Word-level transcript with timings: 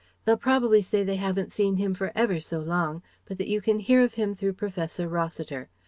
They'll 0.25 0.35
probably 0.35 0.81
say 0.81 1.03
they 1.03 1.17
haven't 1.17 1.51
seen 1.51 1.75
him 1.75 1.93
for 1.93 2.11
ever 2.15 2.39
so 2.39 2.57
long, 2.59 3.03
but 3.25 3.37
that 3.37 3.47
you 3.47 3.61
can 3.61 3.77
hear 3.79 4.01
of 4.01 4.15
him 4.15 4.33
through 4.33 4.53
Professor 4.53 5.07
Rossiter. 5.07 5.69